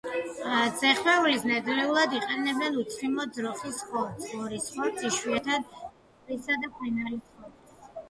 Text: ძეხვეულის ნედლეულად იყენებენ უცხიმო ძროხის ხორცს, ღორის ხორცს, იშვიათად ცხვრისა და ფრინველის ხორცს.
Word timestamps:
ძეხვეულის 0.77 1.45
ნედლეულად 1.49 2.15
იყენებენ 2.21 2.81
უცხიმო 2.85 3.27
ძროხის 3.37 3.85
ხორცს, 3.93 4.33
ღორის 4.35 4.69
ხორცს, 4.75 5.09
იშვიათად 5.15 5.71
ცხვრისა 5.73 6.63
და 6.67 6.77
ფრინველის 6.77 7.33
ხორცს. 7.35 7.83